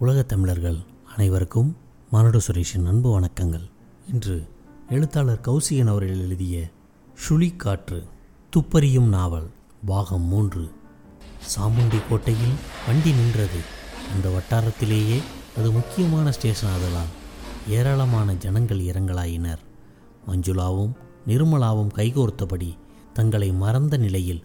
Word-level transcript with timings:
உலகத் 0.00 0.28
தமிழர்கள் 0.28 0.76
அனைவருக்கும் 1.16 1.76
மானுட 2.10 2.38
சுரேஷின் 2.38 2.86
அன்பு 2.86 3.20
வணக்கங்கள். 3.20 3.70
இன்று 4.12 4.48
எழுத்தாளர் 4.90 5.40
கௌசிகன் 5.42 5.86
அவர்கள் 5.86 6.18
எழுதிய 6.18 6.70
சுழிக்காற்று 7.28 8.02
துப்பறியும் 8.56 9.08
நாவல் 9.08 9.50
பாகம் 9.86 10.22
மூன்று. 10.22 10.70
சாமுண்டி 11.56 12.00
கோட்டையில் 12.10 12.52
வண்டி 12.86 13.12
நின்றது. 13.12 13.58
அந்த 14.14 14.28
வட்டாரத்திலேயே 14.28 15.18
அது 15.56 15.72
முக்கியமான 15.72 16.32
ஸ்டேஷன் 16.32 16.70
ஆதலால் 16.70 17.08
ஏராளமான 17.68 18.34
ஜனங்கள் 18.34 18.80
இறங்கலாயினர். 18.80 19.58
மஞ்சுளாவும் 20.26 20.92
நிர்மலாவும் 21.26 21.90
கைகோர்த்தபடி 21.94 22.76
தங்களை 23.12 23.52
மறந்த 23.52 23.96
நிலையில் 23.96 24.44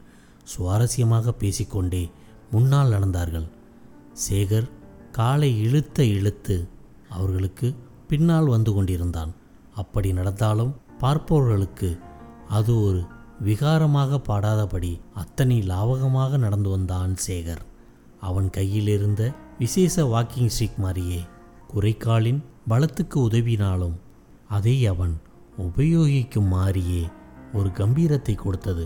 சுவாரஸ்யமாக 0.58 1.30
பேசிக்கொண்டே 1.30 2.10
முன்னால் 2.52 2.92
நடந்தார்கள். 2.92 3.50
சேகர் 4.30 4.70
காலை 5.18 5.50
இழுத்த 5.62 6.06
இழுத்து 6.18 6.56
அவர்களுக்கு 7.10 7.68
பின்னால் 8.08 8.48
வந்து 8.54 8.72
கொண்டிருந்தான். 8.74 9.32
அப்படி 9.74 10.10
நடந்தாலும் 10.14 10.72
பார்ப்பவர்களுக்கு 11.00 11.90
அது 12.50 12.74
ஒரு 12.82 13.02
விகாரமாக 13.46 14.20
பாடாதபடி 14.28 14.92
அத்தனை 15.14 15.58
லாவகமாக 15.62 16.38
நடந்து 16.38 16.70
வந்தான் 16.70 17.14
சேகர். 17.28 17.64
அவன் 18.20 18.50
கையிலிருந்த 18.50 19.22
விசேஷ 19.60 20.04
வாக்கிங் 20.06 20.54
ஸ்டிக் 20.56 20.78
மாதிரியே 20.78 21.22
குறைக்காலின் 21.74 22.42
பலத்துக்கு 22.68 23.18
உதவினாலும் 23.28 23.96
அதை 24.48 24.76
அவன் 24.86 25.16
உபயோகிக்கும் 25.58 26.52
மாறியே 26.56 27.04
ஒரு 27.54 27.70
கம்பீரத்தை 27.80 28.36
கொடுத்தது. 28.36 28.86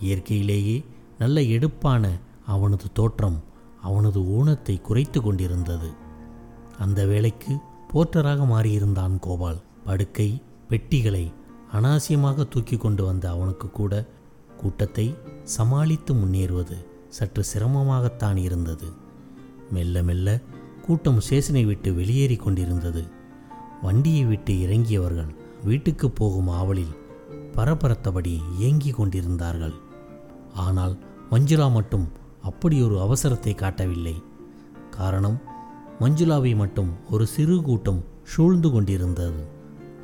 இயற்கையிலேயே 0.00 0.76
நல்ல 1.18 1.40
எடுப்பான 1.54 2.04
அவனது 2.46 2.86
தோற்றம் 2.92 3.38
அவனது 3.82 4.20
ஊனத்தை 4.36 4.80
குறைத்து 4.80 5.20
கொண்டிருந்தது. 5.20 5.90
அந்த 6.78 7.00
வேளைக்கு 7.06 7.52
போர்ட்டராக 7.92 8.40
மாறியிருந்தான் 8.52 9.16
கோபால். 9.18 9.60
படுக்கை 9.84 10.28
பெட்டிகளை 10.68 11.24
அனாவசியமாக 11.72 12.44
தூக்கி 12.48 12.76
கொண்டு 12.76 13.02
வந்த 13.04 13.24
அவனுக்கு 13.30 13.68
கூட 13.70 13.92
கூட்டத்தை 14.60 15.06
சமாளித்து 15.56 16.12
முன்னேறுவது 16.14 16.76
சற்று 17.08 17.42
சிரமமாகத்தான் 17.52 18.36
இருந்தது. 18.36 18.88
மெல்ல 19.70 20.02
மெல்ல 20.02 20.28
கூட்டம் 20.86 21.20
ஸ்டேஷனை 21.20 21.64
விட்டு 21.64 21.88
வெளியேறி 21.94 22.36
கொண்டிருந்தது. 22.36 23.02
வண்டியை 23.82 24.24
விட்டு 24.24 24.52
இறங்கியவர்கள் 24.54 25.30
வீட்டுக்கு 25.64 26.10
போகும் 26.10 26.50
ஆவலில் 26.58 26.94
பரபரத்தபடி 27.56 28.34
ஏங்கிக் 28.58 28.98
கொண்டிருந்தார்கள். 28.98 29.76
ஆனால் 30.54 30.94
மஞ்சுளா 31.30 31.66
மட்டும் 31.72 32.06
அப்படி 32.42 32.82
ஒரு 32.82 32.96
அவசரத்தை 32.98 33.54
காட்டவில்லை. 33.54 34.22
காரணம் 34.90 35.40
மஞ்சுளாவை 36.00 36.56
மட்டும் 36.56 36.90
ஒரு 37.10 37.26
சிறு 37.26 37.62
கூட்டம் 37.62 38.04
சூழ்ந்து 38.24 38.70
கொண்டிருந்தது. 38.70 39.42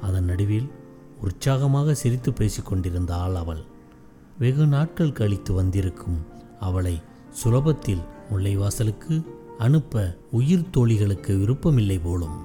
அதன் 0.00 0.25
நடுவில் 0.25 0.69
உற்சாகமாக 1.20 1.94
சிரித்து 1.94 2.31
பேசிக்கொண்டிருந்த 2.31 3.14
ஆள் 3.14 3.34
அவள். 3.34 3.62
வெகு 4.39 4.66
நாட்கள் 4.66 5.12
கழித்து 5.12 5.53
வந்திருக்கும் 5.53 6.19
அவளை 6.61 7.00
சுலபத்தில் 7.44 8.05
முல்லைவாசலுக்கு 8.31 9.14
அனுப்ப 9.59 10.16
உயிர் 10.31 10.70
தோழிகளுக்கு 10.77 11.39
விருப்பமில்லை 11.39 11.98
போலும். 11.98 12.36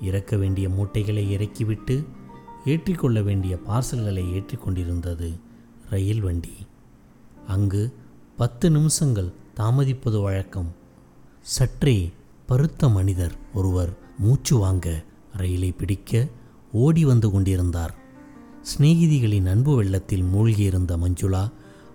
இறக்க 0.00 0.36
வேண்டிய 0.36 0.68
மூட்டைகளை 0.68 1.30
இறக்கிவிட்டு 1.30 2.04
ஏற்றிக்கொள்ள 2.64 3.22
வேண்டிய 3.22 3.58
பார்சல்களை 3.66 4.24
ஏற்றிக்கொண்டிருந்தது 4.36 5.40
ரயில் 5.90 6.20
வண்டி. 6.20 6.56
அங்கு 7.46 7.82
பத்து 8.38 8.70
நிமிஷங்கள் 8.70 9.32
தாமதிப்பது 9.56 10.22
வழக்கம். 10.22 10.74
சற்றே 11.40 12.12
பருத்த 12.46 12.88
மனிதர் 12.88 13.32
ஒருவர் 13.54 13.96
மூச்சு 14.18 14.58
வாங்க 14.58 15.02
ரயிலை 15.36 15.72
பிடிக்க 15.72 16.28
ஓடி 16.72 17.04
வந்து 17.04 17.30
கொண்டிருந்தார். 17.30 17.94
சிநேகிதிகளின் 18.62 19.48
அன்பு 19.48 19.76
வெள்ளத்தில் 19.76 20.22
மூழ்கியிருந்த 20.22 20.96
மஞ்சுளா 20.96 21.50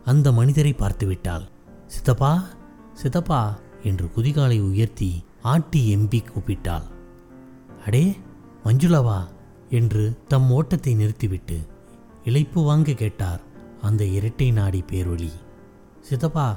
அந்த 0.06 0.32
மனிதரை 0.32 0.74
பார்த்துவிட்டாள் 0.74 1.48
சித்தப்பா 1.88 2.48
சித்தப்பா 2.94 3.60
என்று 3.84 4.10
குதிகாலை 4.18 4.60
உயர்த்தி 4.62 5.24
ஆட்டி 5.42 5.96
எம்பி 5.96 6.20
கூப்பிட்டாள். 6.24 6.84
அடே 7.86 8.18
மஞ்சுளாவா? 8.64 9.28
என்று 9.70 10.18
தம் 10.28 10.52
ஓட்டத்தை 10.52 10.94
நிறுத்திவிட்டு 10.96 11.60
இழைப்பு 12.26 12.64
வாங்க 12.64 12.94
கேட்டார் 12.94 13.42
அந்த 13.82 14.06
இரட்டை 14.06 14.52
நாடி 14.52 14.84
பேரொழி 14.92 15.32
சித்தப்பா 16.08 16.48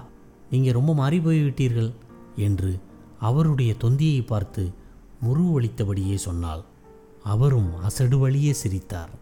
நீங்கள் 0.50 0.76
ரொம்ப 0.78 0.94
மாறி 0.94 1.18
போய்விட்டீர்கள் 1.18 1.90
என்று 2.36 2.70
அவருடைய 3.20 3.74
தொந்தியை 3.74 4.22
பார்த்து 4.22 4.62
முருவளித்தபடியே 5.24 6.16
சொன்னாள். 6.24 6.62
அவரும் 7.22 7.70
அசடு 7.82 8.18
வழியே 8.18 8.52
சிரித்தார். 8.52 9.12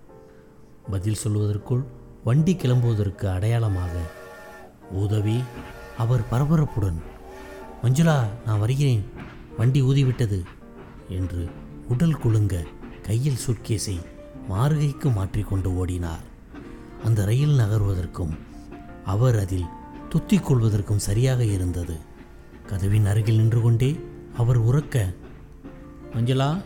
பதில் 0.91 1.21
சொல்வதற்குள் 1.25 1.85
வண்டி 2.25 2.55
கிளம்புவதற்கு 2.55 3.27
அடையாளமாக 3.27 3.95
உதவி. 5.03 5.39
அவர் 5.99 6.25
பரபரப்புடன் 6.31 6.99
மஞ்சுளா 7.83 8.19
நான் 8.47 8.59
வருகிறேன். 8.59 9.05
வண்டி 9.59 9.83
ஊதிவிட்டது 9.83 10.41
என்று 11.09 11.43
உடல் 11.89 12.19
குலுங்க 12.19 12.65
கையில் 13.03 13.43
சுட்கேஸை 13.47 13.97
மாறுகைக்கு 14.49 15.09
மாற்றிக்கொண்டு 15.11 15.71
ஓடினார். 15.81 16.25
அந்த 17.05 17.25
ரயில் 17.25 17.59
நகர்வதற்கும் 17.59 18.35
அவர் 19.05 19.39
அதில் 19.39 19.67
துத்திக் 20.15 20.51
கொள்வதற்கும் 20.51 20.97
சரியாக 20.97 21.45
இருந்தது. 21.45 21.97
கதவின் 22.67 23.07
அருகில் 23.07 23.37
நின்று 23.37 23.61
கொண்டே 23.61 24.01
அவர் 24.37 24.65
உறக்க 24.65 25.15
மஞ்சளா 26.13 26.63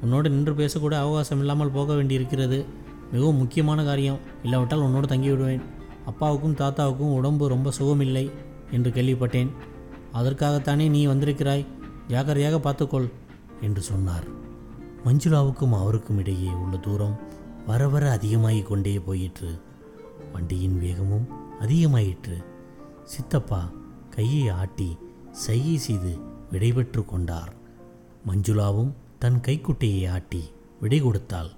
உன்னோடு 0.00 0.30
நின்று 0.30 0.52
பேசக்கூட 0.52 0.94
அவகாசம் 0.94 1.38
இல்லாமல் 1.38 1.70
போக 1.70 1.94
வேண்டியிருக்கிறது. 1.94 2.64
மிகவும் 3.12 3.36
முக்கியமான 3.36 3.84
காரியம். 3.84 4.18
இல்லாவிட்டால் 4.42 4.80
உன்னோடு 4.80 5.06
தங்கிவிடுவேன். 5.06 5.60
அப்பாவுக்கும் 6.06 6.54
தாத்தாவுக்கும் 6.54 7.12
உடம்பு 7.12 7.48
ரொம்ப 7.48 7.70
சுகமில்லை 7.78 8.30
என்று 8.70 8.90
கேள்விப்பட்டேன். 8.90 9.48
அதற்காகத்தானே 10.14 10.90
நீ 10.90 11.06
வந்திருக்கிறாய்? 11.06 11.66
ஜாக்கிரதையாக 12.08 12.58
பார்த்துக்கொள் 12.58 13.08
என்று 13.60 13.82
சொன்னார். 13.82 14.24
மஞ்சுளாவுக்கும் 15.04 15.78
அவருக்கும் 15.78 16.18
இடையே 16.18 16.48
உள்ள 16.48 16.76
தூரம் 16.76 17.18
வர 17.66 17.88
வர 17.88 18.10
அதிகமாகிக் 18.10 18.66
கொண்டே 18.66 18.98
போயிற்று. 18.98 19.60
வண்டியின் 20.32 20.78
வேகமும் 20.78 21.26
அதிகமாயிற்று. 21.60 22.50
சித்தப்பா 23.04 23.70
கையை 24.10 24.48
ஆட்டி 24.48 24.96
சைகை 25.32 25.78
செய்து 25.78 26.18
விடைபெற்று 26.52 27.04
கொண்டார். 27.04 27.52
மஞ்சுளாவும் 28.26 28.92
தன் 29.18 29.40
கைக்குட்டையை 29.40 30.06
ஆட்டி 30.06 30.42
விடை 30.80 31.00
கொடுத்தாள். 31.00 31.50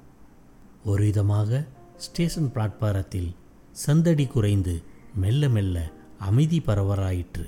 ஒரு 0.84 1.04
விதமாக 1.04 1.66
ஸ்டேஷன் 1.96 2.52
பிளாட்பாரத்தில் 2.54 3.34
சந்தடி 3.70 4.26
குறைந்து 4.26 4.82
மெல்ல 5.14 5.48
மெல்ல 5.48 5.92
அமைதி 6.18 6.62
பரவராயிற்று 6.66 7.46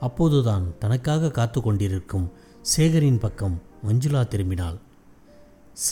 அப்போதுதான் 0.00 0.78
தனக்காக 0.78 1.30
காத்து 1.30 1.60
கொண்டிருக்கும் 1.60 2.32
சேகரின் 2.62 3.18
பக்கம் 3.18 3.62
மஞ்சுளா 3.88 4.22
திரும்பினாள். 4.28 4.78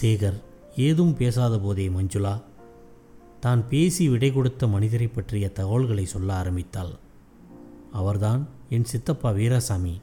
சேகர் 0.01 0.43
ஏதும் 0.77 1.15
பேசாத 1.17 1.59
போதே 1.59 1.89
மஞ்சுளா 1.89 2.43
தான் 3.41 3.69
பேசி 3.69 4.09
விடை 4.09 4.33
கொடுத்த 4.33 4.67
மனிதரை 4.67 5.07
பற்றிய 5.07 5.49
தகவல்களை 5.49 6.05
சொல்ல 6.05 6.35
ஆரம்பித்தாள். 6.35 6.93
அவர்தான் 7.95 8.43
என் 8.69 8.85
சித்தப்பா 8.85 9.31
வீராசாமி. 9.31 9.95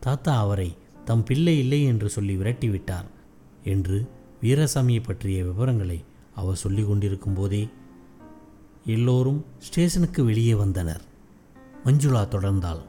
தாத்தா 0.00 0.32
அவரை 0.38 0.70
தம் 1.04 1.24
பிள்ளை 1.24 1.58
இல்லை 1.58 1.80
என்று 1.84 2.08
சொல்லி 2.08 2.36
விரட்டிவிட்டார் 2.36 3.08
என்று 3.64 3.96
வீராசாமியை 4.42 5.02
பற்றிய 5.02 5.44
விவரங்களை 5.44 5.98
அவர் 6.34 6.56
சொல்லிக் 6.56 6.88
கொண்டிருக்கும் 6.88 7.34
போதே 7.34 7.62
எல்லோரும் 8.84 9.44
ஸ்டேஷனுக்கு 9.58 10.24
வெளியே 10.24 10.54
வந்தனர். 10.54 11.02
மஞ்சுளா 11.84 12.22
தொடர்ந்தாள். 12.26 12.82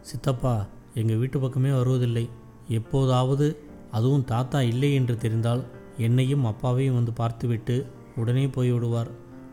சித்தப்பா 0.00 0.54
எங்கள் 0.94 1.16
வீட்டு 1.16 1.38
பக்கமே 1.40 1.70
வருவதில்லை. 1.70 2.24
எப்போதாவது 2.68 3.46
அதுவும் 3.90 4.24
தாத்தா 4.24 4.62
இல்லை 4.62 4.94
என்று 4.94 5.16
தெரிந்தால் 5.16 5.62
என்னையும் 5.98 6.44
அப்பாவையும் 6.44 6.94
வந்து 6.94 7.12
பார்த்துவிட்டு 7.12 7.76
உடனே 8.16 8.46
போய்விடுவார். 8.46 9.10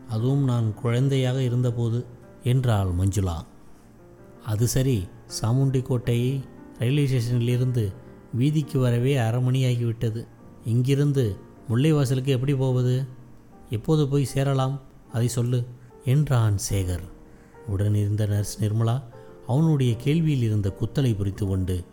அதுவும் 0.08 0.44
நான் 0.44 0.68
குழந்தையாக 0.74 1.38
இருந்தபோது 1.42 1.98
என்றாள் 2.42 2.90
மஞ்சுளா. 2.98 3.36
அது 4.44 4.68
சரி 4.68 5.08
சாமுண்டி 5.40 5.82
கோட்டையை 5.82 6.40
ரயில்வே 6.78 7.06
ஸ்டேஷனிலிருந்து 7.06 7.92
வீதிக்கு 8.34 8.78
வரவே 8.78 9.16
அரை 9.16 9.40
மணி 9.40 9.64
ஆகிவிட்டது 9.64 10.26
இங்கிருந்து 10.64 11.36
முல்லைவாசலுக்கு 11.68 12.24
எப்படி 12.24 12.54
போவது? 12.54 13.06
எப்போது 13.70 14.08
போய் 14.08 14.24
சேரலாம்? 14.24 14.80
அதை 15.12 15.28
சொல்லு 15.28 15.66
என்றான் 16.04 16.56
சேகர். 16.70 17.02
உடனிருந்த 17.66 18.26
நர்ஸ் 18.26 18.62
நிர்மலா 18.62 19.02
அவனுடைய 19.46 19.96
கேள்வியில் 20.04 20.42
இருந்த 20.42 20.76
குத்தலை 20.80 21.16
புரித்து 21.16 21.46
கொண்டு 21.46 21.84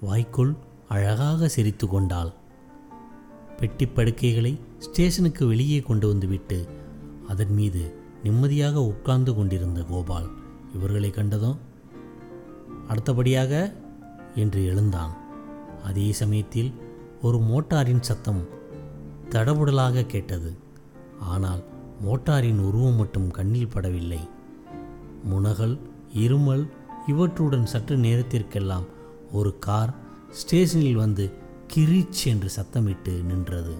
வாய்க்குள் 0.00 0.54
அழகாக 0.88 1.48
சிரித்து 1.48 1.88
கொண்டாள். 1.88 2.32
பெட்டி 3.58 3.86
படுக்கைகளை 3.86 4.58
ஸ்டேஷனுக்கு 4.78 5.46
வெளியே 5.46 5.80
கொண்டு 5.80 6.08
வந்துவிட்டு 6.08 6.68
அதன் 7.28 7.54
மீது 7.54 7.94
நிம்மதியாக 8.22 8.84
உட்கார்ந்து 8.84 9.34
கொண்டிருந்த 9.34 9.82
கோபால் 9.82 10.30
இவர்களை 10.74 11.10
கண்டதும் 11.10 11.58
அடுத்தபடியாக 12.88 13.52
என்று 14.34 14.66
எழுந்தான். 14.66 15.12
அதே 15.84 16.12
சமயத்தில் 16.12 16.72
ஒரு 17.22 17.38
மோட்டாரின் 17.38 18.00
சத்தம் 18.00 18.42
தடபுடலாக 19.30 20.06
கேட்டது. 20.06 20.56
ஆனால் 21.20 21.62
மோட்டாரின் 22.04 22.58
உருவம் 22.58 22.94
மட்டும் 22.94 23.30
கண்ணில் 23.30 23.72
படவில்லை. 23.74 24.22
முனகல் 25.30 25.76
இருமல் 26.14 26.64
இவற்றுடன் 27.06 27.64
சற்று 27.64 27.96
நேரத்திற்கெல்லாம் 27.96 28.86
ஒரு 29.32 29.58
கார் 29.58 29.94
ஸ்டேஷனில் 30.30 30.94
வந்து 30.94 31.24
கிரீச் 31.74 32.22
என்று 32.24 32.48
சத்தமிட்டு 32.56 33.22
நின்றது. 33.22 33.74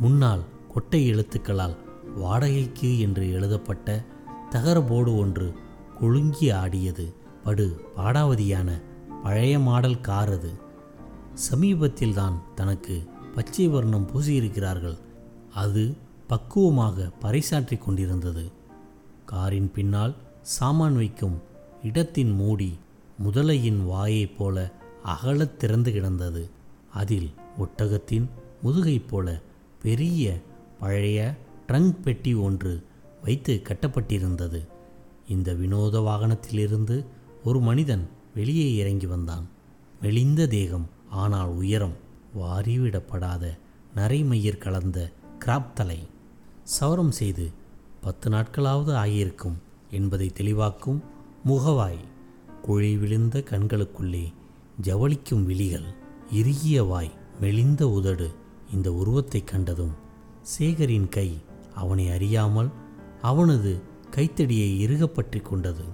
முன்னால் 0.00 0.44
கொட்டை 0.72 1.00
எழுத்துக்களால் 1.12 1.76
வாடகைக்கு 2.16 2.90
என்று 2.98 3.32
எழுதப்பட்ட 3.32 4.04
தகர 4.50 4.82
போர்டு 4.82 5.16
ஒன்று 5.16 5.48
ஒழுங்கி 6.00 6.50
ஆடியது. 6.50 7.14
படு 7.44 7.80
பாடாவதியான 7.96 8.82
பழைய 9.22 9.58
மாடல் 9.58 10.00
கார் 10.00 10.30
அது. 10.30 10.50
சமீபத்தில்தான் 11.50 12.40
தனக்கு 12.54 13.04
பச்சை 13.34 13.68
வர்ணம் 13.68 14.10
பூசியிருக்கிறார்கள். 14.10 14.98
அது 15.54 15.96
பக்குவமாக 16.28 17.10
பறைசாற்றி 17.20 17.78
கொண்டிருந்தது. 17.78 18.50
காரின் 19.24 19.72
பின்னால் 19.72 20.14
சாமான் 20.42 20.94
வைக்கும் 20.94 21.42
இடத்தின் 21.82 22.30
மூடி 22.30 22.78
முதலையின் 23.24 23.84
வாயைப் 23.84 24.38
போல 24.38 24.70
அகலத் 25.04 25.56
திறந்து 25.56 25.92
கிடந்தது. 25.92 26.48
அதில் 26.92 27.30
ஒட்டகத்தின் 27.58 28.28
முதுகைப் 28.64 29.08
போல 29.08 29.40
பெரிய 29.82 30.40
பழைய 30.80 31.34
ட்ரங்க் 31.68 32.02
பெட்டி 32.02 32.34
ஒன்று 32.34 32.82
வைத்து 33.22 33.62
கட்டப்பட்டிருந்தது. 33.62 34.66
இந்த 35.30 35.50
வினோத 35.54 35.96
வாகனத்திலிருந்து 36.00 36.96
ஒரு 37.44 37.58
மனிதன் 37.60 38.04
வெளியே 38.34 38.68
இறங்கி 38.74 39.06
வந்தான். 39.06 39.46
மெலிந்த 40.02 40.46
தேகம் 40.46 40.86
ஆனால் 41.22 41.50
உயரம் 41.60 41.96
வாரிவிடப்படாத 42.40 43.44
நரைமயிர் 43.94 44.58
கலந்த 44.58 44.98
கிராப் 45.38 45.72
தலை. 45.74 46.00
சவரம் 46.80 47.10
செய்து 47.10 47.46
பத்து 48.00 48.26
நாட்களாவது 48.30 48.92
ஆகியிருக்கும் 48.94 49.58
என்பதை 49.90 50.28
தெளிவாக்கும் 50.40 51.00
முகவாய். 51.46 52.02
குழி 52.62 52.92
விழுந்த 52.96 53.44
கண்களுக்குள்ளே 53.50 54.24
ஜவளிக்கும் 54.82 55.44
விழிகள் 55.44 55.88
இறுகிய 56.30 56.86
வாய் 56.86 57.12
மெலிந்த 57.40 57.82
உதடு 57.88 58.28
இந்த 58.72 58.88
உருவத்தை 58.92 59.40
கண்டதும் 59.44 59.94
சேகரின் 60.52 61.08
கை 61.08 61.28
அவனை 61.74 62.06
அறியாமல் 62.10 62.70
அவனது 63.22 63.72
கைத்தடியை 64.10 64.80
இறுகப்பற்றி 64.80 65.40
கொண்டது. 65.40 65.84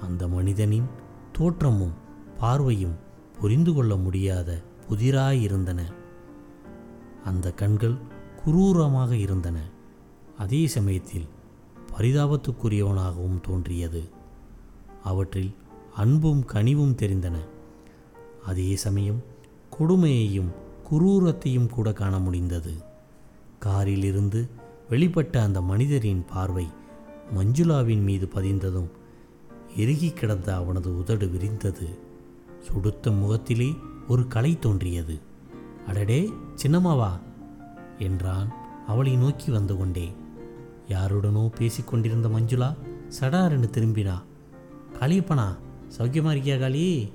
அந்த 0.00 0.28
மனிதனின் 0.28 0.86
தோற்றமும் 1.32 1.92
பார்வையும் 2.38 2.96
புரிந்து 3.40 3.72
கொள்ள 3.72 3.96
முடியாத 3.96 4.62
புதிராயிருந்தன. 4.88 5.80
அந்த 7.24 7.52
கண்கள் 7.52 7.96
குரூரமாக 8.46 9.12
இருந்தன. 9.12 9.60
அதே 10.38 10.66
சமயத்தில் 10.66 11.26
பரிதாபத்துக்குரியவனாகவும் 11.98 13.40
தோன்றியது. 13.40 14.08
அவற்றில் 15.04 15.54
அன்பும் 15.94 16.44
கனிவும் 16.52 16.94
தெரிந்தன. 16.94 17.36
அதே 18.46 18.76
சமயம் 18.76 19.22
கொடுமையையும் 19.78 20.50
குரூரத்தையும் 20.90 21.68
கூட 21.68 21.92
காண 21.92 22.18
முடிந்தது. 22.18 22.74
காரிலிருந்து 23.58 24.48
வெளிப்பட்ட 24.90 25.40
அந்த 25.42 25.60
மனிதரின் 25.60 26.24
பார்வை 26.32 26.66
மஞ்சுளாவின் 27.36 28.02
மீது 28.02 28.28
பதிந்ததும் 28.34 28.88
எருகி 29.76 30.12
கிடந்த 30.12 30.54
அவனது 30.54 30.98
உதடு 30.98 31.28
விரிந்தது. 31.28 31.98
சுடுத்த 32.60 33.10
முகத்திலே 33.10 33.74
ஒரு 34.08 34.28
கலை 34.28 34.58
தோன்றியது. 34.58 35.18
அடடே 35.86 36.32
சின்னம்மாவா? 36.62 37.10
என்றான். 37.98 38.52
அவளை 38.86 39.16
நோக்கி 39.16 39.50
வந்து 39.50 39.76
கொண்டே. 39.76 40.12
யாருடனோ 40.88 41.50
பேசிக்கொண்டிருந்த 41.58 42.28
மஞ்சுளா 42.28 42.74
சடாரென்று 43.20 43.70
திரும்பினா. 43.70 44.22
காளியப்பனா 45.00 45.56
சௌக்கியமா 45.98 46.32
இருக்கியா 46.34 46.58
காளி? 46.58 47.12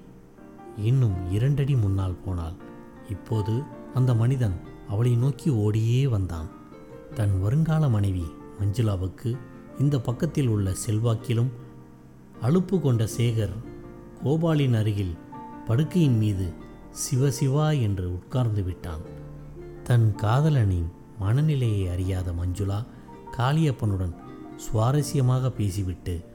இன்னும் 0.77 1.31
இரண்டடி 1.31 1.75
முன்னால் 1.75 2.18
போனாள். 2.25 2.54
இப்போது 3.10 3.62
அந்த 3.94 4.13
மனிதன் 4.13 4.54
அவளை 4.89 5.15
நோக்கி 5.15 5.50
ஓடியே 5.50 6.07
வந்தான். 6.07 6.48
தன் 7.15 7.42
வருங்கால 7.42 7.89
மனைவி 7.89 8.25
மஞ்சுளாவுக்கு 8.60 9.38
இந்த 9.79 9.99
பக்கத்தில் 9.99 10.47
உள்ள 10.47 10.73
செல்வாக்கிலும் 10.87 11.49
அலுப்பு 12.41 12.81
கொண்ட 12.81 13.07
சேகர் 13.17 13.53
கோபாலின் 14.23 14.77
அருகில் 14.77 15.15
படுக்கையின் 15.67 16.17
மீது 16.17 16.53
சிவசிவா 16.91 17.81
என்று 17.81 18.11
உட்கார்ந்து 18.13 18.63
விட்டான். 18.63 18.99
தன் 19.83 20.15
காதலனின் 20.21 20.87
மனநிலையை 21.19 21.87
அறியாத 21.87 22.31
மஞ்சுளா 22.31 22.85
காளியப்பனுடன் 23.37 24.15
சுவாரஸ்யமாக 24.57 25.49
பேசிவிட்டு 25.49 26.25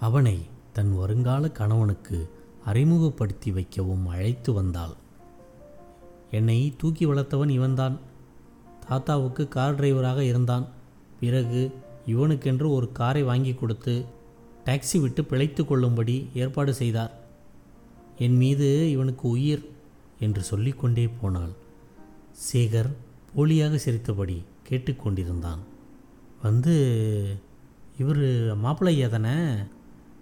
அவனை 0.00 0.42
தன் 0.72 0.96
வருங்கால 0.96 1.50
கணவனுக்கு 1.50 2.28
அறிமுகப்படுத்தி 2.64 3.52
வைக்கவும் 3.52 4.06
அழைத்து 4.06 4.52
வந்தாள். 4.52 4.94
என்னை 6.30 6.74
தூக்கி 6.78 7.06
வளர்த்தவன் 7.06 7.48
இவன்தான். 7.48 7.98
தாத்தாவுக்கு 8.88 9.48
கார் 9.48 9.80
டிரைவராக 9.80 10.18
இருந்தான். 10.18 10.66
பிறகு 11.20 11.74
இவனுக்கென்று 12.06 12.68
ஒரு 12.70 12.92
காரை 12.92 13.22
வாங்கி 13.22 13.54
கொடுத்து 13.54 14.04
டாக்ஸி 14.64 15.00
விட்டு 15.00 15.24
பிழைத்து 15.24 15.64
கொள்ளும்படி 15.64 16.28
ஏற்பாடு 16.34 16.74
செய்தார். 16.74 17.12
என் 18.18 18.36
மீது 18.36 18.90
இவனுக்கு 18.90 19.28
உயிர் 19.28 19.70
என்று 20.20 20.42
சொல்லிக்கொண்டே 20.42 21.08
போனாள். 21.20 21.54
சேகர் 22.52 22.90
போலியாக 23.36 23.74
சிரித்தபடி 23.74 24.42
கேட்டுக்கொண்டிருந்தான் 24.68 25.62
வந்து 26.42 26.74
இவர் 27.98 28.22
மாப்பிள்ளையா 28.64 29.08
தானே? 29.08 29.36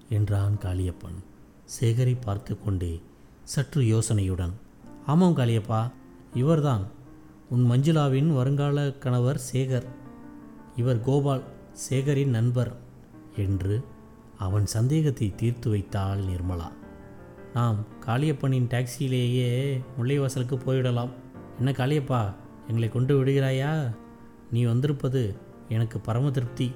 என்றான் 0.08 0.58
காளியப்பன். 0.60 1.18
சேகரை 1.80 2.16
பார்த்து 2.24 2.58
கொண்டே 2.64 3.00
சற்று 3.42 3.82
யோசனையுடன் 3.82 4.52
ஆமாம் 5.06 5.36
காளியப்பா 5.36 5.90
இவர்தான். 6.34 6.84
உன் 7.50 7.70
மஞ்சுளாவின் 7.70 8.34
வருங்கால 8.34 8.92
கணவர் 8.92 9.40
சேகர். 9.52 9.86
இவர் 10.76 11.00
கோபால். 11.00 11.42
சேகரின் 11.72 12.30
நண்பர் 12.30 12.76
என்று 13.36 13.84
அவன் 14.38 14.66
சந்தேகத்தை 14.66 15.34
தீர்த்து 15.34 15.70
வைத்தாள் 15.70 16.20
நிர்மலா. 16.20 16.68
நாம் 17.54 17.86
காளியப்பனின் 18.06 18.68
டாக்ஸியிலேயே 18.68 19.80
முல்லைவாசலுக்கு 19.98 20.56
போயிடலாம். 20.66 21.10
என்ன 21.58 21.70
காளியப்பா 21.70 22.34
எங்களை 22.66 22.88
கொண்டு 22.88 23.24
விடுகிறாயா? 23.24 23.94
நீ 24.50 24.64
வந்திருப்பது 24.64 25.36
எனக்கு 25.68 26.00
பரம 26.00 26.30
திருப்தி 26.30 26.72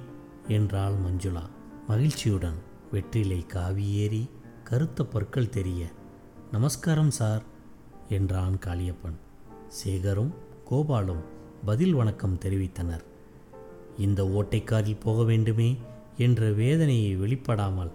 என்றாள் 0.49 0.95
மஞ்சுளா. 0.95 1.43
மகிழ்ச்சியுடன் 1.89 2.59
வெற்றிலை 2.93 3.47
காவியேறி 3.53 4.29
கருத்த 4.65 5.05
பற்கள் 5.05 5.49
தெரிய 5.49 5.87
நமஸ்காரம் 6.53 7.11
சார் 7.11 7.43
என்றான் 8.09 8.59
காளியப்பன். 8.67 9.19
சேகரும் 9.85 10.33
கோபாலும் 10.71 11.23
பதில் 11.65 11.95
வணக்கம் 11.95 12.39
தெரிவித்தனர். 12.39 13.05
இந்த 13.99 14.25
ஓட்டைக்காரில் 14.25 15.01
போக 15.01 15.23
வேண்டுமே 15.23 15.77
என்ற 16.19 16.51
வேதனையை 16.51 17.17
வெளிப்படாமல் 17.17 17.91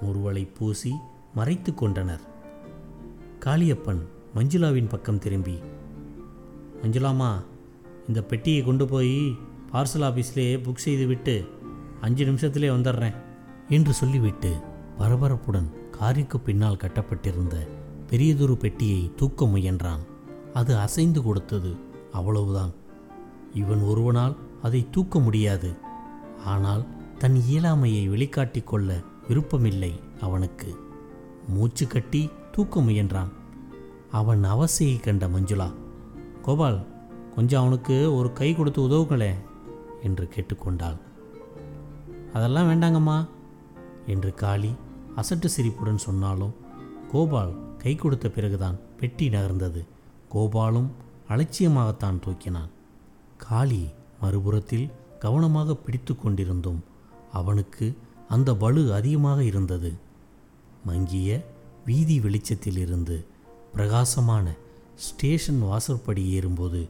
முறுவலை 0.00 0.44
பூசி 0.44 0.92
மறைத்து 1.34 1.74
கொண்டனர். 1.74 2.20
காளியப்பன் 3.44 4.02
மஞ்சுளாவின் 4.34 4.88
பக்கம் 4.88 5.18
திரும்பி 5.18 5.58
மஞ்சுளாமா 6.82 7.30
இந்த 8.08 8.22
பெட்டியை 8.22 8.62
கொண்டு 8.62 8.86
போய் 8.86 9.16
பார்சல் 9.72 10.06
ஆஃபீஸ்லேயே 10.08 10.56
புக் 10.64 10.84
செய்துவிட்டு 10.86 11.44
அஞ்சு 12.00 12.24
நிமிஷத்திலே 12.24 12.68
வந்துடுறேன் 12.68 13.14
என்று 13.68 13.92
சொல்லிவிட்டு 13.92 14.56
பரபரப்புடன் 14.98 15.70
காருக்கு 15.90 16.40
பின்னால் 16.40 16.76
கட்டப்பட்டிருந்த 16.76 17.66
பெரியதொரு 18.06 18.56
பெட்டியை 18.56 19.10
தூக்க 19.16 19.44
முயன்றான். 19.44 20.02
அது 20.54 20.76
அசைந்து 20.76 21.22
கொடுத்தது 21.22 21.76
அவ்வளவுதான். 22.12 22.72
இவன் 23.54 23.80
ஒருவனால் 23.80 24.36
அதை 24.62 24.80
தூக்க 24.90 25.18
முடியாது. 25.18 25.70
ஆனால் 26.44 26.84
தன் 27.18 27.36
இயலாமையை 27.50 28.02
வெளிக்காட்டிக் 28.08 28.66
கொள்ள 28.66 29.00
விருப்பமில்லை 29.28 29.92
அவனுக்கு. 30.20 30.70
மூச்சு 31.48 31.86
கட்டி 31.86 32.22
தூக்க 32.52 32.80
முயன்றான். 32.80 33.30
அவன் 34.10 34.42
அவசையை 34.44 34.96
கண்ட 35.00 35.26
மஞ்சுளா 35.26 35.68
கோபால் 36.42 36.80
கொஞ்சம் 37.34 37.60
அவனுக்கு 37.60 37.96
ஒரு 38.14 38.32
கை 38.32 38.48
கொடுத்து 38.54 38.80
உதவுங்களே 38.88 39.32
என்று 40.02 40.24
கேட்டுக்கொண்டாள். 40.34 40.98
அதெல்லாம் 42.32 42.68
வேண்டாங்கம்மா 42.70 43.18
என்று 44.06 44.30
காளி 44.34 44.72
அசட்டு 45.16 45.48
சிரிப்புடன் 45.54 46.04
சொன்னாலும் 46.06 46.54
கோபால் 47.12 47.54
கை 47.78 47.94
கொடுத்த 47.94 48.26
பிறகுதான் 48.28 48.78
பெட்டி 49.00 49.28
நகர்ந்தது. 49.28 49.82
கோபாலும் 50.34 50.90
அலட்சியமாகத்தான் 51.28 52.22
தூக்கினான். 52.24 52.70
காளி 53.36 53.82
மறுபுறத்தில் 54.22 54.86
கவனமாக 55.18 55.74
பிடித்து 55.74 56.12
கொண்டிருந்தோம். 56.16 56.80
அவனுக்கு 57.32 57.86
அந்த 58.28 58.50
வலு 58.54 58.82
அதிகமாக 58.94 59.40
இருந்தது. 59.44 59.90
மங்கிய 60.86 61.30
வீதி 61.86 62.16
வெளிச்சத்திலிருந்து 62.20 63.16
பிரகாசமான 63.74 64.46
ஸ்டேஷன் 64.96 65.60
வாசற்படி 65.60 66.24
ஏறும்போது 66.28 66.80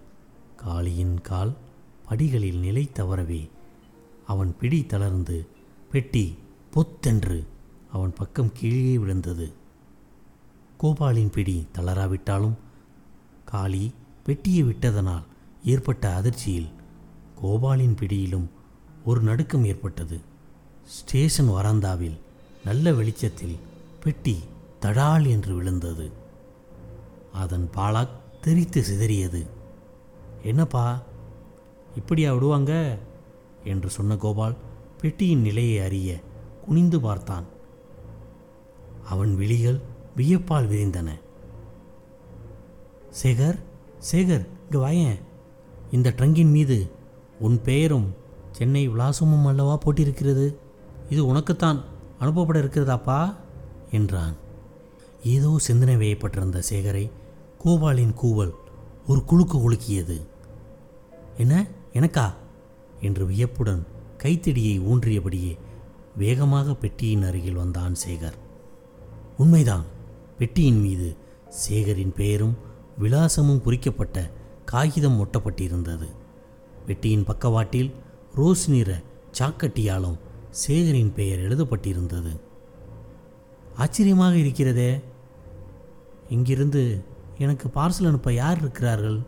காளியின் 0.65 1.17
கால் 1.21 1.53
படிகளில் 2.09 2.59
நிலை 2.59 2.85
தவறவே 2.93 3.43
அவன் 4.27 4.53
பிடி 4.61 4.81
தளர்ந்து 4.87 5.37
பெட்டி 5.93 6.25
பொத்தென்று. 6.75 7.39
அவன் 7.93 8.13
பக்கம் 8.19 8.53
கீழே 8.53 8.99
விழுந்தது. 8.99 9.47
கோபாலின் 10.83 11.33
பிடி 11.33 11.57
தளராவிட்டாலும் 11.75 12.57
காளி 13.45 13.85
பெட்டியை 14.25 14.63
விட்டதனால் 14.63 15.27
ஏற்பட்ட 15.65 16.05
அதிர்ச்சியில் 16.15 16.71
கோபாலின் 17.43 17.97
பிடியிலும் 17.97 18.51
ஒரு 19.05 19.21
நடுக்கம் 19.21 19.65
ஏற்பட்டது. 19.65 20.21
ஸ்டேஷன் 20.85 21.49
வராந்தாவில் 21.49 22.19
நல்ல 22.65 22.93
வெளிச்சத்தில் 22.93 23.57
பெட்டி 24.03 24.39
தடால் 24.81 25.29
என்று 25.29 25.55
விழுந்தது. 25.55 26.11
அதன் 27.33 27.71
பாலாக் 27.77 28.09
தெரித்து 28.41 28.83
சிதறியது. 28.83 29.47
என்னப்பா 30.43 31.03
இப்படியா 31.97 32.33
விடுவாங்க? 32.33 32.99
என்று 33.65 33.91
சொன்ன 33.91 34.17
கோபால் 34.17 34.57
பெட்டியின் 35.01 35.41
நிலையை 35.41 35.85
அறிய 35.85 36.21
குனிந்து 36.65 37.01
பார்த்தான். 37.01 37.45
அவன் 39.05 39.37
விழிகள் 39.37 39.81
வியப்பால் 40.17 40.69
விரிந்தன. 40.69 41.11
சேகர் 43.23 43.59
சேகர் 44.13 44.47
இங்கே 44.71 44.87
வாயேன். 44.87 45.19
இந்த 45.91 46.15
ட்ரங்கின் 46.17 46.51
மீது 46.51 47.01
உன் 47.43 47.63
பெயரும் 47.63 48.15
சென்னை 48.53 48.89
விலாசமும் 48.89 49.47
அல்லவா 49.47 49.79
போட்டிருக்கிறது? 49.79 50.55
இது 51.11 51.35
உனக்குத்தான். 51.35 51.81
அனுப்பப்பட 52.21 52.59
இருக்கிறதாப்பா? 52.59 53.35
என்றான். 53.91 54.35
ஏதோ 55.25 55.59
சிந்தனை 55.59 55.97
வேயப்பட்டிருந்த 55.97 56.63
சேகரை 56.71 57.11
கோபாலின் 57.65 58.15
கூவல் 58.23 58.53
ஒரு 59.07 59.25
குலுக்கு 59.25 59.71
ஒழுக்கியது 59.71 60.21
என்ன? 61.37 61.67
எனக்கா? 61.93 62.33
என்று 63.01 63.27
வியப்புடன் 63.27 63.87
கைத்தடியை 64.17 64.81
ஊன்றியபடியே 64.81 65.57
வேகமாக 66.17 66.75
பெட்டியின் 66.75 67.23
அருகில் 67.23 67.55
வந்தான் 67.55 67.95
சேகர். 68.07 68.39
உண்மைதான். 69.39 69.85
பெட்டியின் 70.39 70.81
மீது 70.81 71.17
சேகரின் 71.49 72.15
பெயரும் 72.15 72.57
விலாசமும் 73.01 73.61
குறிக்கப்பட்ட 73.61 74.31
காகிதம் 74.65 75.25
ஒட்டப்பட்டிருந்தது. 75.25 76.09
பெட்டியின் 76.87 77.25
பக்கவாட்டில் 77.25 77.95
ரோஸ் 78.35 78.71
நிற 78.71 79.01
சாக்கட்டியாலும் 79.39 80.19
சேகரின் 80.51 81.15
பெயர் 81.15 81.39
எழுதப்பட்டிருந்தது. 81.39 82.41
ஆச்சரியமாக 83.77 84.37
இருக்கிறதே. 84.37 85.01
இங்கிருந்து 86.29 87.05
எனக்கு 87.39 87.69
பார்சல் 87.75 88.07
அனுப்ப 88.07 88.33
யார் 88.33 88.59
இருக்கிறார்கள்? 88.59 89.19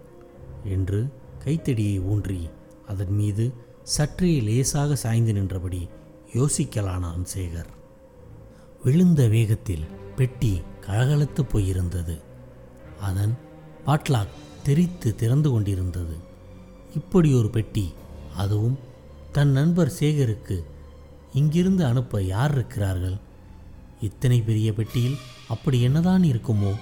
என்று 0.64 1.08
கைத்தடியை 1.38 2.00
ஊன்றி 2.00 2.50
அதன் 2.88 3.12
மீது 3.12 3.52
சற்றே 3.82 4.40
லேசாக 4.40 4.96
சாய்ந்து 4.96 5.32
நின்றபடி 5.32 5.88
யோசிக்கலானான் 6.32 7.26
சேகர். 7.36 7.72
விழுந்த 8.84 9.28
வேகத்தில் 9.28 9.84
பெட்டி 10.16 10.62
கழகலத்து 10.80 11.40
போயிருந்தது. 11.52 12.20
அதன் 13.00 13.36
பாட்லாக் 13.86 14.34
தெரித்து 14.62 15.14
திறந்து 15.14 15.50
கொண்டிருந்தது. 15.50 16.32
இப்படி 16.94 17.34
ஒரு 17.34 17.50
பெட்டி. 17.50 17.92
அதுவும் 18.36 18.78
தன் 19.32 19.50
நண்பர் 19.50 19.92
சேகருக்கு. 20.00 20.64
இங்கிருந்து 21.32 21.84
அனுப்ப 21.84 22.22
யார் 22.22 22.52
இருக்கிறார்கள்? 22.52 23.16
இத்தனை 24.00 24.40
பெரிய 24.40 24.72
பெட்டியில் 24.72 25.16
அப்படி 25.48 25.80
என்னதான் 25.80 26.22
இருக்குமோ? 26.22 26.74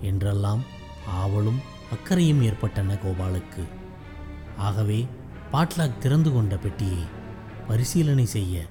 என்றெல்லாம் 0.00 0.62
ஆவலும் 1.06 1.60
அக்கறையும் 1.90 2.42
ஏற்பட்டன 2.42 2.94
கோபாலுக்கு. 2.94 3.64
ஆகவே 4.56 5.06
பாட்லாக் 5.52 5.98
திறந்து 5.98 6.32
கொண்ட 6.32 6.56
பெட்டியை 6.56 7.02
பரிசீலனை 7.68 8.26
செய்ய 8.26 8.64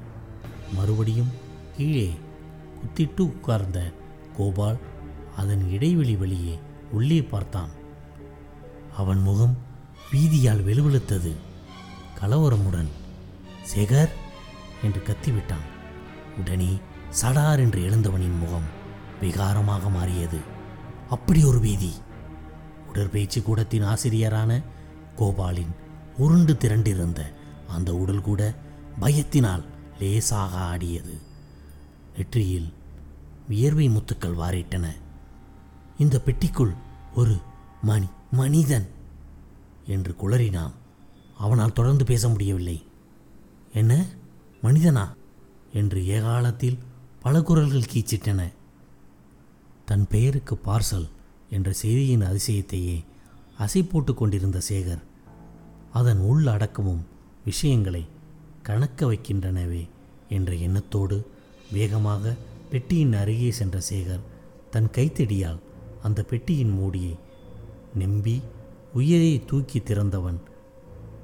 மறுபடியும் 0.74 1.32
கீழே 1.78 2.14
குத்திட்டு 2.82 3.20
உட்கார்ந்த 3.20 3.92
கோபால் 4.38 4.78
அதன் 5.36 5.70
இடைவெளி 5.70 6.16
வழியே 6.16 6.60
உள்ளே 6.92 7.22
பார்த்தான். 7.22 7.70
அவன் 8.98 9.20
முகம் 9.20 9.65
பீதியால் 10.12 10.64
வெளுவெளுத்தது. 10.64 11.32
கலவரமுடன் 12.22 12.90
சேகர் 13.76 14.10
என்று 14.84 15.02
கத்திவிட்டான். 15.04 15.66
உடனே 16.40 16.78
சடார் 17.22 17.60
என்று 17.60 17.90
எழுந்தவனின் 17.90 18.40
முகம் 18.40 18.84
விகாரமாக 19.22 19.90
மாறியது. 19.92 20.38
அப்படி 21.10 21.44
ஒரு 21.44 21.60
பீதி. 21.60 21.94
உடற்பயிற்சி 22.88 23.42
கூடத்தின் 23.42 23.84
ஆசிரியரான 23.84 24.64
கோபாலின் 25.18 25.74
உருண்டு 26.18 26.54
திரண்டிருந்த 26.54 27.34
அந்த 27.68 27.96
உடல் 27.96 28.22
கூட 28.22 28.54
பயத்தினால் 29.00 29.64
லேசாக 30.00 30.58
ஆடியது. 30.58 31.18
நெற்றியில் 32.16 32.74
வியர்வை 33.48 33.90
முத்துக்கள் 33.90 34.36
வாரிட்டன. 34.36 34.88
இந்த 35.98 36.22
பெட்டிக்குள் 36.26 36.74
ஒரு 37.16 37.38
மணி 37.82 38.06
மனிதன் 38.32 38.90
என்று 39.88 40.15
குளறினான். 40.22 40.72
அவனால் 41.38 41.74
தொடர்ந்து 41.74 42.06
பேச 42.06 42.30
முடியவில்லை. 42.30 42.84
என்ன? 43.74 44.06
மனிதனா? 44.63 45.13
என்று 45.74 46.08
ஏகாலத்தில் 46.08 46.77
பல 47.22 47.42
குரல்கள் 47.42 47.92
கீச்சிட்டன. 47.94 48.54
தன் 49.86 50.08
பெயருக்கு 50.08 50.60
பார்சல் 50.65 51.10
என்ற 51.50 51.72
செய்தியின் 51.72 52.22
அதிசயத்தையே 52.22 53.04
அசை 53.60 53.89
போட்டு 53.89 54.13
கொண்டிருந்த 54.13 54.62
சேகர் 54.70 55.01
அதன் 55.92 56.18
உள் 56.18 56.46
அடக்கமும் 56.46 57.06
விஷயங்களை 57.46 58.06
கணக்க 58.63 59.06
வைக்கின்றனவே 59.06 59.88
என்ற 60.30 60.54
எண்ணத்தோடு 60.54 61.27
வேகமாக 61.72 62.34
பெட்டியின் 62.72 63.13
அருகே 63.13 63.51
சென்ற 63.51 63.82
சேகர் 63.89 64.20
தன் 64.70 64.89
கைத்தடியால் 64.92 65.60
அந்த 66.04 66.24
பெட்டியின் 66.24 66.70
மூடியை 66.70 67.15
நெம்பி 67.96 68.42
உயிரை 68.98 69.32
தூக்கி 69.46 69.80
திறந்தவன் 69.80 70.40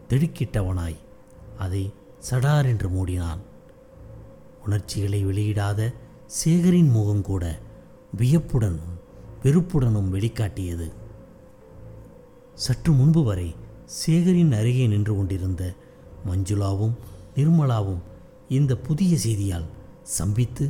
திடுக்கிட்டவனாய் 0.09 0.99
அதை 1.57 1.83
சடார் 2.29 2.67
என்று 2.71 2.87
மூடினான். 2.89 3.41
உணர்ச்சிகளை 4.65 5.19
வெளியிடாத 5.25 5.79
சேகரின் 6.39 6.91
முகம் 6.95 7.23
கூட 7.29 7.43
வியப்புடனும் 8.17 8.93
வெறுப்புடனும் 9.43 10.09
வெளிக்காட்டியது. 10.15 10.87
சற்று 12.55 12.91
முன்பு 12.93 13.23
வரை 13.23 13.49
சேகரின் 14.01 14.53
அருகே 14.59 14.85
நின்று 14.87 15.13
கொண்டிருந்த 15.15 15.63
மஞ்சுளாவும் 16.29 16.95
நிர்மலாவும் 17.35 18.01
இந்த 18.49 18.73
புதிய 18.87 19.17
செய்தியால் 19.25 19.67
சம்பித்து 20.17 20.65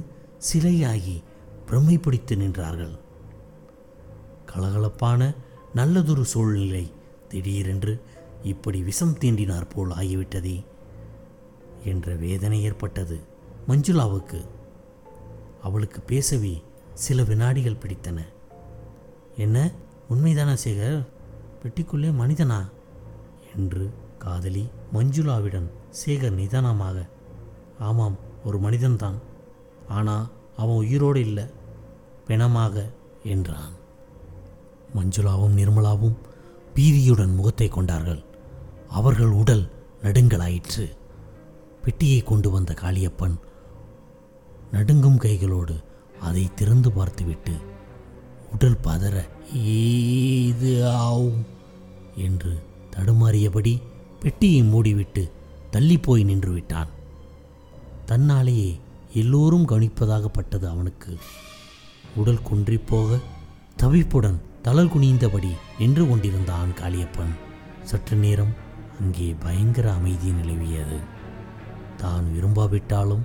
சிலையாகி 0.48 1.18
பிரமை 1.66 1.98
பிடித்து 1.98 2.36
நின்றார்கள். 2.36 2.96
கலகலப்பான 4.52 5.22
நல்லதொரு 5.74 6.26
சூழ்நிலை. 6.26 6.92
திடீரென்று 7.28 8.02
இப்படி 8.44 8.82
விஷம் 8.82 9.18
தீண்டினார் 9.20 9.70
போல் 9.76 9.90
ஆகிவிட்டதே 9.90 10.66
என்ற 11.86 12.16
வேதனை 12.16 12.64
ஏற்பட்டது. 12.64 13.20
மஞ்சுளாவுக்கு 13.68 14.46
அவளுக்கு 15.62 16.02
பேசவே 16.02 16.64
சில 16.94 17.24
வினாடிகள் 17.24 17.76
பிடித்தன. 17.76 18.22
என்ன? 19.38 19.72
உண்மைதானா 20.10 20.58
சேகர்? 20.64 21.06
பெட்டிக்குள்ளே 21.64 22.12
மனிதனா? 22.12 22.70
என்று 23.56 23.94
காதலி 24.18 24.70
மஞ்சுளாவிடம் 24.94 25.70
சேகர் 26.06 26.34
நிதானமாக 26.34 27.06
ஆமாம் 27.80 28.18
ஒரு 28.46 28.60
மனிதன்தான். 28.60 29.18
ஆனால் 29.88 30.30
அவன் 30.58 30.76
உயிரோடு 30.76 31.20
இல்லை. 31.20 31.44
பிணமாக 32.28 32.90
என்றான். 33.24 33.80
மஞ்சுளாவும் 34.96 35.58
நிர்மலாவும் 35.60 36.18
பீதியுடன் 36.76 37.36
முகத்தை 37.36 37.68
கொண்டார்கள். 37.68 38.24
அவர்கள் 38.90 39.32
உடல் 39.42 39.64
நடுங்கலாயிற்று. 40.02 40.86
பெட்டியை 41.84 42.20
கொண்டு 42.22 42.52
வந்த 42.52 42.72
காளியப்பன் 42.82 43.36
நடுங்கும் 44.72 45.20
கைகளோடு 45.20 45.76
அதை 46.22 46.50
திறந்து 46.56 46.92
பார்த்துவிட்டு 46.92 47.54
உடல் 48.52 48.78
பதற 48.84 49.16
இது 49.54 50.72
ஆவும் 50.86 51.42
என்று 52.16 52.64
தடுமாறியபடி 52.96 53.74
பெட்டியை 54.20 54.62
மூடிவிட்டு 54.64 55.24
தள்ளிப்போய் 55.72 56.24
நின்று 56.24 56.52
விட்டான் 56.52 56.88
தன்னாலேயே 58.06 58.80
எல்லோரும் 59.14 59.68
கவனிப்பதாகப்பட்டது 59.68 60.66
அவனுக்கு. 60.66 61.18
உடல் 62.16 62.46
குன்றிப்போக 62.52 63.20
தவிப்புடன் 63.78 64.40
தளல் 64.62 64.92
குனிந்தபடி 64.94 65.52
நின்று 65.80 66.08
கொண்டிருந்தான் 66.08 66.72
காளியப்பன். 66.80 67.32
சற்று 67.84 68.16
நேரம் 68.16 68.52
அங்கே 69.00 69.36
பயங்கர 69.40 69.94
அமைதி 69.94 70.32
நிலவியது. 70.32 71.00
தான் 71.98 72.26
விரும்பாவிட்டாலும் 72.34 73.24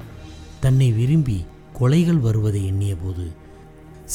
தன்னை 0.60 0.92
விரும்பி 0.92 1.44
கொலைகள் 1.78 2.20
வருவதை 2.20 2.62
எண்ணியபோது 2.72 3.26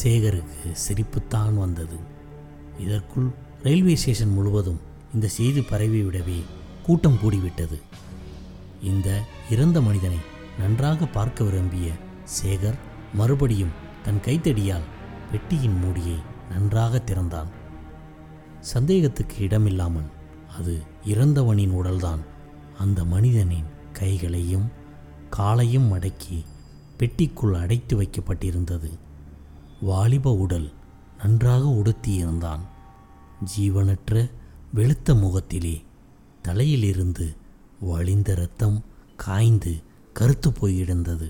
சேகருக்கு 0.02 0.72
சிரிப்புத்தான் 0.86 1.58
வந்தது. 1.58 2.00
இதற்குள் 2.80 3.30
ரயில்வே 3.64 3.96
ஸ்டேஷன் 3.96 4.34
முழுவதும் 4.34 4.82
இந்த 5.14 5.28
செய்தி 5.28 5.60
பரவிவிடவே 5.60 6.40
கூட்டம் 6.86 7.20
கூடிவிட்டது. 7.24 7.80
இந்த 8.82 9.10
இறந்த 9.50 9.82
மனிதனை 9.82 10.20
நன்றாக 10.60 11.06
பார்க்க 11.06 11.44
விரும்பிய 11.44 11.88
சேகர் 12.42 12.78
மறுபடியும் 13.14 13.76
தன் 14.04 14.22
கைத்தடியால் 14.26 14.90
பெட்டியின் 15.32 15.78
மூடியை 15.78 16.20
நன்றாக 16.52 17.00
திறந்தான். 17.00 17.50
சந்தேகத்துக்கு 18.60 19.38
இடமில்லாமல் 19.40 20.10
அது 20.58 20.74
இறந்தவனின் 21.06 21.74
உடல்தான். 21.74 22.22
அந்த 22.80 23.06
மனிதனின் 23.06 23.70
கைகளையும் 23.94 24.68
காலையும் 25.30 25.88
மடக்கி 25.94 26.38
பெட்டிக்குள் 27.00 27.60
அடைத்து 27.60 28.02
வைக்கப்பட்டிருந்தது. 28.02 28.92
வாலிப 29.82 30.34
உடல் 30.34 30.70
நன்றாக 31.24 31.64
உடுத்தியிருந்தான். 31.64 32.64
ஜீவனற்ற 33.58 34.30
வெளுத்த 34.76 35.20
முகத்திலே 35.20 35.84
தலையிலிருந்து 36.42 37.36
வழிந்த 37.82 38.32
இரத்தம் 38.32 38.84
காய்ந்து 39.16 39.74
கருத்து 40.14 40.50
போயிருந்தது. 40.50 41.28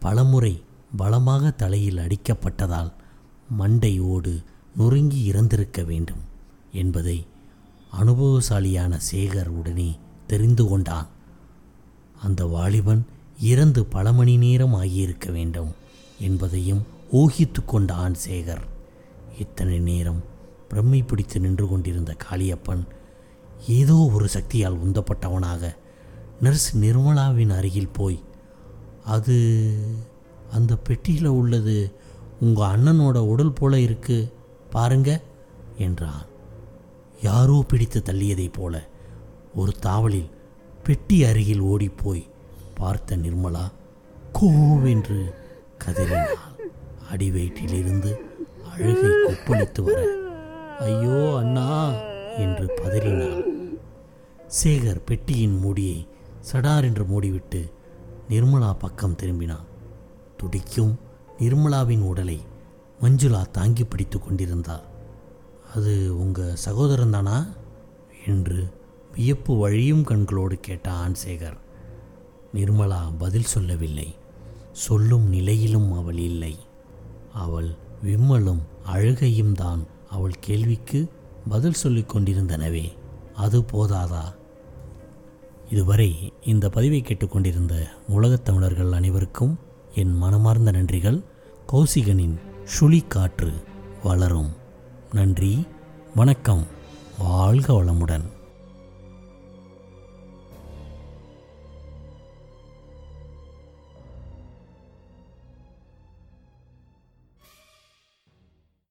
பலமுறை 0.00 0.54
பலமாக 0.96 1.50
தலையில் 1.50 1.96
அடிக்கப்பட்டதால் 1.96 2.92
மண்டை 3.58 3.92
ஓடு 4.00 4.32
நொறுங்கி 4.76 5.20
இறந்திருக்க 5.24 5.80
வேண்டும் 5.82 6.22
என்பதை 6.72 7.26
அனுபவசாலியான 8.00 9.00
சேகர் 9.10 9.50
உடனே 9.58 9.90
தெரிந்து 10.26 10.64
கொண்டான். 10.68 11.08
அந்த 12.22 12.44
வாலிபன் 12.46 13.02
இறந்து 13.40 13.80
பல 13.84 14.12
மணி 14.12 14.34
நேரம் 14.36 14.74
ஆகியிருக்க 14.74 15.26
வேண்டும் 15.32 15.72
என்பதையும் 16.20 16.82
ஊகித்து 17.12 17.62
கொண்டான் 17.66 18.14
சேகர். 18.26 18.64
இத்தனை 19.38 19.78
நேரம் 19.78 20.20
பிரம்மை 20.70 21.00
பிடித்து 21.06 21.40
நின்று 21.40 21.66
கொண்டிருந்த 21.68 22.12
காளியப்பன் 22.30 22.82
ஏதோ 23.66 23.96
ஒரு 24.14 24.28
சக்தியால் 24.28 24.82
உந்தப்பட்டவனாக 24.84 25.74
நர்ஸ் 26.40 26.70
நிர்மலாவின் 26.80 27.52
அருகில் 27.56 27.92
போய் 27.92 28.18
அது 29.04 29.36
அந்த 30.52 30.72
பெட்டியில் 30.76 31.36
உள்ளது 31.40 31.76
உங்கள் 32.44 32.70
அண்ணனோட 32.74 33.18
உடல் 33.32 33.56
போல 33.58 33.74
இருக்கு 33.80 34.16
பாருங்க 34.70 35.10
என்றான். 35.86 36.22
யாரோ 37.20 37.56
பிடித்து 37.70 37.98
தள்ளியதைப் 38.00 38.56
போல 38.56 38.74
ஒரு 39.54 39.72
தாவலில் 39.86 40.30
பெட்டி 40.86 41.16
அருகில் 41.24 41.62
ஓடிப்போய் 41.72 42.22
பார்த்த 42.78 43.16
நிர்மலா 43.16 43.64
கோவென்று 44.38 45.20
கதறினாள். 45.84 46.40
அடிவயிற்றிலிருந்து 47.12 48.10
அழுகை 48.72 49.10
கொப்பளித்து 49.18 49.80
வர 49.82 50.00
ஐயோ 50.86 51.20
அண்ணா 51.40 51.68
என்று 52.44 52.66
பதறினாள். 52.80 53.44
சேகர் 54.58 55.04
பெட்டியின் 55.08 55.56
மூடியை 55.58 55.98
சடார் 56.50 56.86
என்று 56.88 57.04
மூடிவிட்டு 57.04 57.60
நிர்மலா 58.28 58.70
பக்கம் 58.78 59.18
திரும்பினான். 59.22 59.66
துடிக்கும் 60.36 60.94
நிர்மலாவின் 61.42 62.00
உடலை 62.00 62.40
மஞ்சுளா 63.00 63.50
தாங்கி 63.50 63.84
பிடித்து 63.84 64.18
கொண்டிருந்தார் 64.18 64.84
அது 65.74 66.18
உங்கள் 66.18 66.56
சகோதரன் 66.56 67.10
தானா? 67.10 67.46
என்று 68.26 68.70
வியப்பு 69.12 69.56
வழியும் 69.56 70.02
கண்களோடு 70.02 70.60
கேட்டான் 70.60 71.14
சேகர் 71.26 71.56
நிர்மலா 72.54 73.12
பதில் 73.18 73.44
சொல்லவில்லை. 73.44 74.14
சொல்லும் 74.72 75.28
நிலையிலும் 75.28 75.92
அவள் 75.92 76.18
இல்லை. 76.18 76.58
அவள் 77.32 77.74
விம்மலும் 78.04 78.60
அழுகையும் 78.84 79.54
தான் 79.54 79.86
அவள் 80.10 80.34
கேள்விக்கு 80.40 81.08
பதில் 81.48 81.72
சொல்லிக் 81.72 82.16
கொண்டிருந்தனவே. 82.16 82.92
அது 83.34 83.60
போதாதா? 83.60 84.34
இதுவரை 85.70 86.32
இந்த 86.44 86.68
பதிவை 86.68 87.00
கேட்டுக்கொண்டிருந்த 87.00 87.86
உலகத் 88.08 88.44
தமிழர்கள் 88.44 88.92
அனைவருக்கும் 88.92 89.58
என் 89.94 90.14
மனமார்ந்த 90.16 90.70
நன்றிகள். 90.70 91.22
கௌசிகனின் 91.72 92.34
சுழிக்காற்று 92.80 93.52
வளரும். 94.02 94.52
நன்றி 95.12 95.66
வணக்கம் 96.14 96.66
வாழ்க 97.18 97.84
வளமுடன். 97.84 98.24